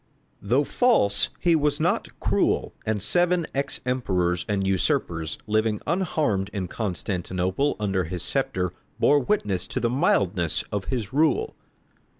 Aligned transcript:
Though 0.41 0.63
false, 0.63 1.29
he 1.39 1.55
was 1.55 1.79
not 1.79 2.19
cruel, 2.19 2.73
and 2.87 2.99
seven 2.99 3.45
ex 3.53 3.79
emperors 3.85 4.47
and 4.49 4.65
usurpers, 4.65 5.37
living 5.45 5.79
unharmed 5.85 6.49
in 6.53 6.67
Constantinople 6.69 7.75
under 7.79 8.05
his 8.05 8.23
sceptre, 8.23 8.71
bore 8.99 9.19
witness 9.19 9.67
to 9.67 9.79
the 9.79 9.91
mildness 9.91 10.63
of 10.71 10.85
his 10.85 11.13
rule. 11.13 11.55